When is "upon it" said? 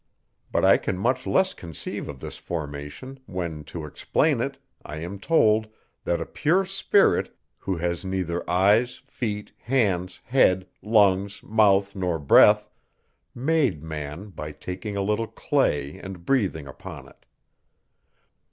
16.65-17.23